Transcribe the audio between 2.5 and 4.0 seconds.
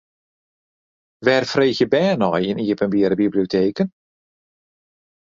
yn iepenbiere biblioteken?